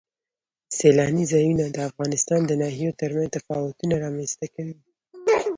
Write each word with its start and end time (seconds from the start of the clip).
سیلانی 0.77 1.23
ځایونه 1.31 1.65
د 1.69 1.77
افغانستان 1.89 2.41
د 2.45 2.51
ناحیو 2.61 2.97
ترمنځ 2.99 3.29
تفاوتونه 3.37 3.95
رامنځ 4.03 4.31
ته 4.39 4.45
کوي. 4.55 4.77